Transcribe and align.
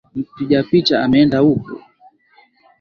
Mpiga 0.33 0.63
picha 0.63 1.03
ameenda 1.03 1.39
huko. 1.39 1.79